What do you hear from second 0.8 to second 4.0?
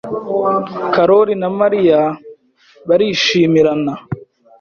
Karoli na Mariya barishimirana.